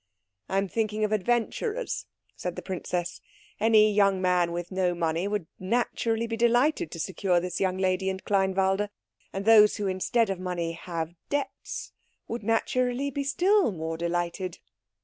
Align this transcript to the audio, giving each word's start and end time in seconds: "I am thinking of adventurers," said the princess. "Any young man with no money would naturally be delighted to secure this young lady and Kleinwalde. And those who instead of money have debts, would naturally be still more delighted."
"I 0.49 0.57
am 0.57 0.67
thinking 0.67 1.03
of 1.03 1.11
adventurers," 1.11 2.07
said 2.35 2.55
the 2.55 2.63
princess. 2.63 3.21
"Any 3.59 3.93
young 3.93 4.19
man 4.19 4.51
with 4.51 4.71
no 4.71 4.95
money 4.95 5.27
would 5.27 5.45
naturally 5.59 6.25
be 6.25 6.35
delighted 6.35 6.89
to 6.89 6.99
secure 6.99 7.39
this 7.39 7.59
young 7.61 7.77
lady 7.77 8.09
and 8.09 8.23
Kleinwalde. 8.25 8.89
And 9.31 9.45
those 9.45 9.75
who 9.77 9.85
instead 9.85 10.31
of 10.31 10.39
money 10.39 10.71
have 10.71 11.13
debts, 11.29 11.91
would 12.27 12.41
naturally 12.41 13.11
be 13.11 13.23
still 13.23 13.71
more 13.71 13.95
delighted." 13.95 14.57